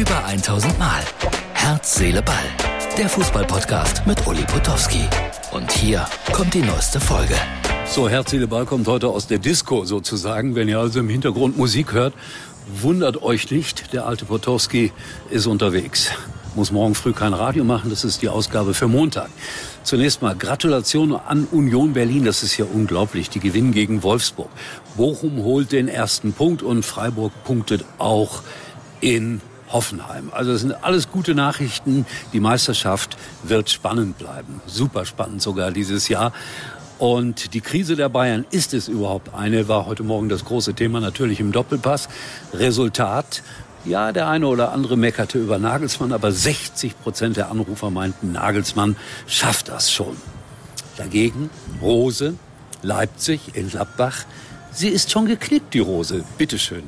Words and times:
Über 0.00 0.24
1000 0.24 0.78
Mal. 0.78 1.02
Herz, 1.52 1.96
Seele, 1.96 2.22
Ball. 2.22 2.46
Der 2.96 3.06
Fußballpodcast 3.06 4.06
mit 4.06 4.26
Uli 4.26 4.42
Potowski. 4.44 5.04
Und 5.52 5.70
hier 5.70 6.06
kommt 6.32 6.54
die 6.54 6.62
neueste 6.62 6.98
Folge. 6.98 7.34
So, 7.84 8.08
Herz, 8.08 8.30
Seele, 8.30 8.46
Ball 8.46 8.64
kommt 8.64 8.88
heute 8.88 9.08
aus 9.08 9.26
der 9.26 9.36
Disco 9.36 9.84
sozusagen. 9.84 10.54
Wenn 10.54 10.70
ihr 10.70 10.78
also 10.78 11.00
im 11.00 11.10
Hintergrund 11.10 11.58
Musik 11.58 11.92
hört, 11.92 12.14
wundert 12.80 13.22
euch 13.22 13.50
nicht, 13.50 13.92
der 13.92 14.06
alte 14.06 14.24
Potowski 14.24 14.90
ist 15.28 15.46
unterwegs. 15.46 16.08
Muss 16.54 16.72
morgen 16.72 16.94
früh 16.94 17.12
kein 17.12 17.34
Radio 17.34 17.64
machen, 17.64 17.90
das 17.90 18.02
ist 18.02 18.22
die 18.22 18.30
Ausgabe 18.30 18.72
für 18.72 18.88
Montag. 18.88 19.28
Zunächst 19.82 20.22
mal 20.22 20.34
Gratulation 20.34 21.14
an 21.14 21.46
Union 21.52 21.92
Berlin, 21.92 22.24
das 22.24 22.42
ist 22.42 22.56
ja 22.56 22.64
unglaublich. 22.64 23.28
Die 23.28 23.40
gewinnen 23.40 23.72
gegen 23.72 24.02
Wolfsburg. 24.02 24.48
Bochum 24.96 25.44
holt 25.44 25.72
den 25.72 25.88
ersten 25.88 26.32
Punkt 26.32 26.62
und 26.62 26.86
Freiburg 26.86 27.32
punktet 27.44 27.84
auch 27.98 28.42
in 29.02 29.42
Hoffenheim. 29.72 30.30
Also 30.32 30.52
das 30.52 30.60
sind 30.62 30.84
alles 30.84 31.10
gute 31.10 31.34
Nachrichten. 31.34 32.06
Die 32.32 32.40
Meisterschaft 32.40 33.16
wird 33.42 33.70
spannend 33.70 34.18
bleiben. 34.18 34.60
Super 34.66 35.04
spannend 35.04 35.42
sogar 35.42 35.70
dieses 35.70 36.08
Jahr. 36.08 36.32
Und 36.98 37.54
die 37.54 37.62
Krise 37.62 37.96
der 37.96 38.10
Bayern, 38.10 38.44
ist 38.50 38.74
es 38.74 38.86
überhaupt 38.86 39.32
eine, 39.32 39.68
war 39.68 39.86
heute 39.86 40.02
Morgen 40.02 40.28
das 40.28 40.44
große 40.44 40.74
Thema 40.74 41.00
natürlich 41.00 41.40
im 41.40 41.50
Doppelpass. 41.50 42.08
Resultat, 42.52 43.42
ja, 43.86 44.12
der 44.12 44.28
eine 44.28 44.46
oder 44.46 44.72
andere 44.72 44.98
meckerte 44.98 45.38
über 45.38 45.58
Nagelsmann, 45.58 46.12
aber 46.12 46.30
60 46.30 47.00
Prozent 47.00 47.38
der 47.38 47.50
Anrufer 47.50 47.88
meinten, 47.88 48.32
Nagelsmann 48.32 48.96
schafft 49.26 49.68
das 49.68 49.90
schon. 49.90 50.14
Dagegen 50.98 51.48
Rose, 51.80 52.34
Leipzig 52.82 53.54
in 53.54 53.70
Gladbach. 53.70 54.26
Sie 54.70 54.88
ist 54.88 55.10
schon 55.10 55.24
geknickt, 55.24 55.72
die 55.72 55.80
Rose. 55.80 56.22
Bitteschön. 56.36 56.82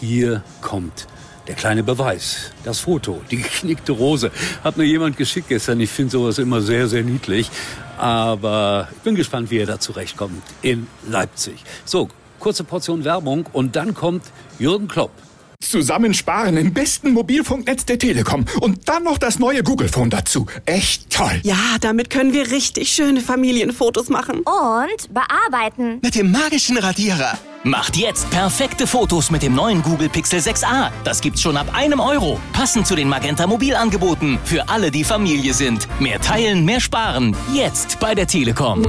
Hier 0.00 0.42
kommt 0.60 1.06
der 1.46 1.54
kleine 1.54 1.82
Beweis, 1.82 2.52
das 2.64 2.80
Foto, 2.80 3.20
die 3.30 3.38
geknickte 3.38 3.92
Rose. 3.92 4.30
Hat 4.62 4.76
mir 4.76 4.84
jemand 4.84 5.16
geschickt 5.16 5.48
gestern. 5.48 5.80
Ich 5.80 5.90
finde 5.90 6.12
sowas 6.12 6.38
immer 6.38 6.60
sehr, 6.60 6.88
sehr 6.88 7.02
niedlich. 7.02 7.50
Aber 7.98 8.88
ich 8.92 8.98
bin 8.98 9.14
gespannt, 9.14 9.50
wie 9.50 9.58
er 9.58 9.66
da 9.66 9.78
zurechtkommt 9.78 10.42
in 10.62 10.86
Leipzig. 11.08 11.64
So, 11.84 12.08
kurze 12.38 12.64
Portion 12.64 13.04
Werbung 13.04 13.46
und 13.52 13.76
dann 13.76 13.94
kommt 13.94 14.24
Jürgen 14.58 14.88
Klopp. 14.88 15.12
Zusammensparen 15.60 16.56
im 16.56 16.74
besten 16.74 17.12
Mobilfunknetz 17.12 17.86
der 17.86 17.98
Telekom 17.98 18.44
und 18.60 18.88
dann 18.88 19.04
noch 19.04 19.16
das 19.16 19.38
neue 19.38 19.62
Google 19.62 19.88
Phone 19.88 20.10
dazu. 20.10 20.46
Echt 20.66 21.08
toll. 21.10 21.40
Ja, 21.44 21.76
damit 21.80 22.10
können 22.10 22.32
wir 22.32 22.50
richtig 22.50 22.92
schöne 22.92 23.20
Familienfotos 23.20 24.08
machen. 24.08 24.40
Und 24.40 25.14
bearbeiten. 25.14 26.00
Mit 26.02 26.16
dem 26.16 26.32
magischen 26.32 26.76
Radierer. 26.76 27.38
Macht 27.64 27.96
jetzt 27.96 28.28
perfekte 28.30 28.88
Fotos 28.88 29.30
mit 29.30 29.44
dem 29.44 29.54
neuen 29.54 29.82
Google 29.82 30.08
Pixel 30.08 30.40
6a. 30.40 30.90
Das 31.04 31.20
gibt's 31.20 31.40
schon 31.40 31.56
ab 31.56 31.68
einem 31.72 32.00
Euro. 32.00 32.40
Passend 32.52 32.88
zu 32.88 32.96
den 32.96 33.08
Magenta 33.08 33.46
Mobilangeboten. 33.46 34.40
Für 34.42 34.68
alle, 34.68 34.90
die 34.90 35.04
Familie 35.04 35.54
sind. 35.54 35.86
Mehr 36.00 36.20
teilen, 36.20 36.64
mehr 36.64 36.80
sparen. 36.80 37.36
Jetzt 37.54 38.00
bei 38.00 38.16
der 38.16 38.26
Telekom. 38.26 38.84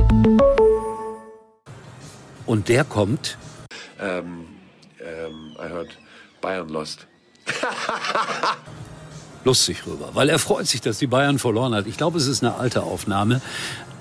Und 2.48 2.68
der 2.68 2.84
kommt 2.84 3.38
Um, 4.00 4.48
um, 5.00 5.56
I 5.64 5.70
heard 5.70 5.96
Bayern 6.42 6.68
lost. 6.68 7.06
lustig 9.44 9.86
rüber, 9.86 10.10
weil 10.14 10.30
er 10.30 10.40
freut 10.40 10.66
sich, 10.66 10.82
dass 10.82 10.98
die 10.98 11.08
Bayern 11.08 11.38
verloren 11.38 11.76
hat. 11.76 11.86
Ich 11.86 11.96
glaube, 11.96 12.18
es 12.18 12.26
ist 12.26 12.44
eine 12.44 12.56
alte 12.56 12.82
Aufnahme, 12.82 13.40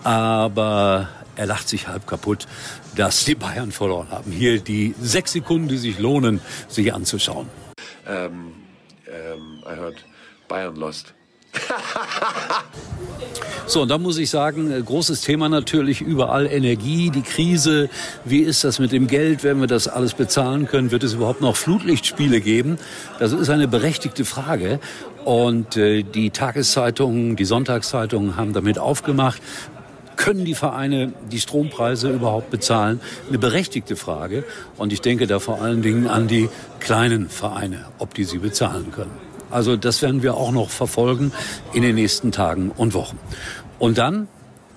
aber 0.03 1.09
er 1.37 1.47
lacht 1.47 1.69
sich 1.69 1.89
halb 1.89 2.07
kaputt, 2.07 2.47
dass 2.97 3.25
die 3.25 3.35
Bayern 3.35 3.73
verloren 3.73 4.09
haben. 4.11 4.33
Hier 4.33 4.61
die 4.61 4.95
sechs 5.01 5.33
Sekunden, 5.33 5.69
die 5.69 5.79
sich 5.79 5.99
lohnen, 5.99 6.41
sich 6.69 6.93
anzuschauen. 6.93 7.49
Um, 8.07 8.53
um, 9.07 9.65
I 9.67 9.77
heard 9.77 10.05
Bayern 10.49 10.77
lost. 10.77 11.15
So, 13.67 13.83
und 13.83 13.89
da 13.89 13.97
muss 13.97 14.19
ich 14.19 14.29
sagen, 14.29 14.71
äh, 14.71 14.83
großes 14.83 15.23
Thema 15.23 15.49
natürlich 15.49 16.01
überall 16.01 16.47
Energie, 16.47 17.11
die 17.11 17.23
Krise. 17.23 17.89
Wie 18.25 18.41
ist 18.41 18.65
das 18.65 18.79
mit 18.79 18.93
dem 18.93 19.07
Geld? 19.07 19.45
Werden 19.45 19.61
wir 19.61 19.67
das 19.67 19.89
alles 19.89 20.15
bezahlen 20.15 20.67
können? 20.67 20.91
Wird 20.91 21.05
es 21.05 21.15
überhaupt 21.15 21.41
noch 21.41 21.57
Flutlichtspiele 21.57 22.41
geben? 22.41 22.79
Das 23.19 23.33
ist 23.33 23.49
eine 23.49 23.69
berechtigte 23.69 24.25
Frage. 24.25 24.81
Und 25.25 25.77
äh, 25.77 26.03
die 26.03 26.31
Tageszeitungen, 26.31 27.37
die 27.37 27.45
Sonntagszeitungen 27.45 28.37
haben 28.37 28.53
damit 28.53 28.79
aufgemacht. 28.79 29.41
Können 30.23 30.45
die 30.45 30.55
Vereine 30.55 31.13
die 31.33 31.41
Strompreise 31.41 32.09
überhaupt 32.09 32.49
bezahlen? 32.49 33.01
Eine 33.29 33.39
berechtigte 33.39 33.97
Frage. 33.97 34.45
Und 34.79 34.93
ich 34.93 35.01
denke 35.01 35.27
da 35.27 35.41
vor 35.41 35.61
allen 35.61 35.83
Dingen 35.83 36.07
an 36.07 36.29
die 36.29 36.49
kleinen 36.79 37.29
Vereine, 37.29 37.87
ob 37.99 38.15
die 38.15 38.23
sie 38.23 38.39
bezahlen 38.39 38.93
können. 38.93 39.11
Also 39.51 39.77
das 39.77 40.01
werden 40.01 40.23
wir 40.23 40.37
auch 40.37 40.53
noch 40.53 40.71
verfolgen 40.71 41.33
in 41.73 41.83
den 41.83 41.97
nächsten 41.97 42.31
Tagen 42.31 42.71
und 42.71 42.95
Wochen. 42.95 43.19
Und 43.81 43.99
dann 43.99 44.29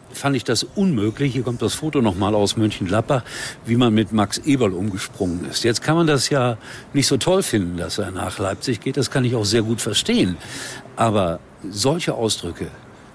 fand 0.10 0.36
ich 0.36 0.46
das 0.46 0.64
unmöglich, 0.64 1.34
hier 1.34 1.44
kommt 1.44 1.62
das 1.62 1.76
Foto 1.76 2.02
nochmal 2.02 2.34
aus 2.34 2.58
Mönchengladbach, 2.58 3.22
wie 3.68 3.76
man 3.76 3.94
mit 3.94 4.14
Max 4.14 4.40
Eberl 4.40 4.74
umgesprungen 4.74 5.46
ist. 5.48 5.64
Jetzt 5.64 5.84
kann 5.84 5.96
man 5.96 6.08
das 6.08 6.32
ja 6.32 6.58
nicht 6.94 7.06
so 7.06 7.18
toll 7.18 7.44
finden, 7.44 7.78
dass 7.78 8.00
er 8.00 8.10
nach 8.10 8.40
Leipzig 8.40 8.82
geht, 8.82 8.98
das 8.98 9.12
kann 9.12 9.24
ich 9.24 9.36
auch 9.36 9.46
sehr 9.46 9.62
gut 9.62 9.80
verstehen. 9.80 10.38
Aber 10.96 11.40
solche 11.70 12.16
Ausdrücke, 12.16 12.66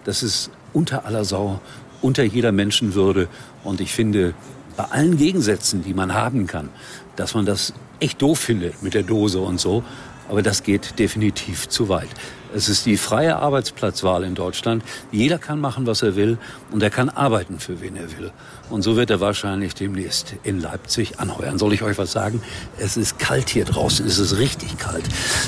das 0.05 0.23
ist 0.23 0.53
unter 0.73 1.05
aller 1.07 1.25
Sau, 1.25 1.61
unter 2.03 2.23
jeder 2.23 2.53
Menschenwürde. 2.53 3.29
Und 3.65 3.81
ich 3.81 3.93
finde, 3.93 4.35
bei 4.77 4.85
allen 4.85 5.17
Gegensätzen, 5.17 5.83
die 5.83 5.95
man 5.95 6.15
haben 6.15 6.47
kann, 6.47 6.69
dass 7.17 7.35
man 7.35 7.47
das 7.47 7.75
echt 8.01 8.23
doof 8.23 8.39
findet 8.39 8.83
mit 8.83 8.95
der 8.95 9.03
Dose 9.03 9.41
und 9.41 9.61
so, 9.61 9.83
aber 10.31 10.43
das 10.43 10.63
geht 10.63 10.99
definitiv 10.99 11.69
zu 11.69 11.89
weit. 11.89 12.09
Es 12.55 12.69
ist 12.69 12.87
die 12.87 12.97
freie 12.97 13.37
Arbeitsplatzwahl 13.37 14.25
in 14.25 14.35
Deutschland. 14.35 14.83
Jeder 15.13 15.39
kann 15.39 15.61
machen, 15.61 15.87
was 15.87 16.03
er 16.03 16.17
will 16.17 16.39
und 16.73 16.83
er 16.83 16.91
kann 16.91 17.09
arbeiten, 17.09 17.61
für 17.61 17.81
wen 17.81 17.97
er 17.97 18.11
will. 18.17 18.33
Und 18.71 18.83
so 18.83 18.97
wird 18.97 19.11
er 19.11 19.21
wahrscheinlich 19.21 19.75
demnächst 19.75 20.35
in 20.43 20.61
Leipzig 20.61 21.21
anheuern. 21.21 21.59
Soll 21.59 21.73
ich 21.73 21.83
euch 21.83 21.99
was 21.99 22.13
sagen? 22.13 22.43
Es 22.79 22.97
ist 22.97 23.19
kalt 23.19 23.51
hier 23.51 23.65
draußen. 23.65 24.07
Es 24.07 24.19
ist 24.19 24.37
richtig 24.39 24.79
kalt. 24.79 25.05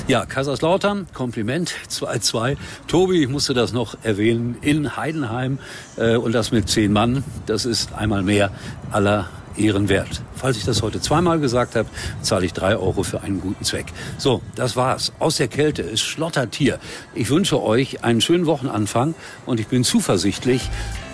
Ja, 0.07 0.27
Kaiserslautern, 0.27 1.07
Kompliment, 1.13 1.75
2-2. 1.89 2.57
Tobi, 2.87 3.23
ich 3.23 3.29
musste 3.29 3.55
das 3.55 3.73
noch 3.73 3.97
erwähnen, 4.03 4.57
in 4.61 4.97
Heidenheim 4.97 5.59
äh, 5.97 6.17
und 6.17 6.33
das 6.33 6.53
mit 6.53 6.69
zehn 6.69 6.93
Mann. 6.93 7.25
Das 7.47 7.65
ist 7.65 7.93
einmal 7.95 8.23
mehr 8.23 8.51
aller 8.91 9.29
ehrenwert. 9.57 10.23
Falls 10.35 10.57
ich 10.57 10.65
das 10.65 10.83
heute 10.83 11.01
zweimal 11.01 11.41
gesagt 11.41 11.77
habe, 11.77 11.89
zahle 12.21 12.47
ich 12.47 12.53
drei 12.53 12.77
Euro 12.77 13.03
für 13.03 13.23
einen 13.23 13.41
guten 13.41 13.65
Zweck. 13.65 13.87
So, 14.19 14.43
das 14.55 14.77
war's. 14.77 15.13
Aus 15.19 15.37
der 15.37 15.49
Kälte. 15.49 15.83
Es 15.83 16.01
schlottert 16.01 16.55
hier. 16.55 16.79
Ich 17.15 17.31
wünsche 17.31 17.63
euch 17.63 18.05
einen 18.05 18.21
schönen 18.21 18.47
Wochenanfang 18.47 19.15
und 19.47 19.61
ich 19.61 19.69
bin 19.69 19.85
zuversichtlich, 19.85 20.69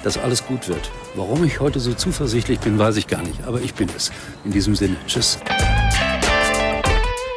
dass 0.05 0.19
alles 0.19 0.47
gut 0.47 0.69
wird. 0.69 0.91
Warum 1.15 1.45
ich 1.45 1.61
heute 1.61 1.81
so 1.81 1.95
zuversichtlich 1.95 2.61
bin, 2.61 2.79
weiß 2.79 2.97
ich 2.97 3.07
gar 3.07 3.23
nicht. 3.23 3.43
Aber 3.47 3.61
ich 3.61 3.75
bin 3.75 3.89
es. 3.97 4.13
In 4.45 4.53
diesem 4.53 4.75
Sinne. 4.75 4.97
Tschüss. 5.07 5.39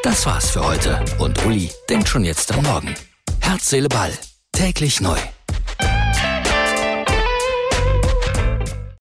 Das 0.03 0.25
war's 0.25 0.51
für 0.51 0.65
heute. 0.65 0.99
Und 1.19 1.45
Uli 1.45 1.71
denkt 1.89 2.09
schon 2.09 2.23
jetzt 2.23 2.51
am 2.53 2.63
Morgen. 2.63 2.93
Herz, 3.39 3.69
Seele, 3.69 3.89
Ball. 3.89 4.11
Täglich 4.51 5.01
neu. 5.01 5.17